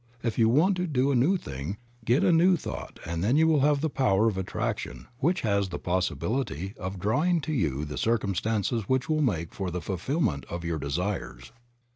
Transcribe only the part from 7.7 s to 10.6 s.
the circumstances which will make for the fulfillment